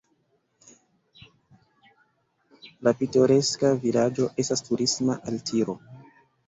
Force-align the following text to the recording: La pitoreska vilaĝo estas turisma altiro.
La 2.89 2.97
pitoreska 3.03 3.75
vilaĝo 3.87 4.29
estas 4.45 4.69
turisma 4.71 5.23
altiro. 5.33 5.83